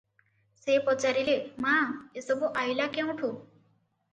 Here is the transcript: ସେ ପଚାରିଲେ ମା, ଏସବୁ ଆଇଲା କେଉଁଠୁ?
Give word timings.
ସେ 0.61 0.77
ପଚାରିଲେ 0.87 1.35
ମା, 1.65 1.75
ଏସବୁ 2.23 2.51
ଆଇଲା 2.63 2.89
କେଉଁଠୁ? 2.97 3.31